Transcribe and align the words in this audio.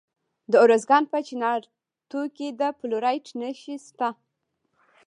د 0.51 0.53
ارزګان 0.63 1.03
په 1.11 1.17
چنارتو 1.27 2.21
کې 2.35 2.47
د 2.59 2.61
فلورایټ 2.79 3.25
نښې 3.39 3.75
شته. 3.85 4.09